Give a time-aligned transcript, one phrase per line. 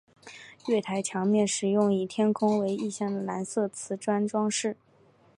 [0.67, 4.75] 月台墙面使用以天空为意象的蓝色磁砖装饰。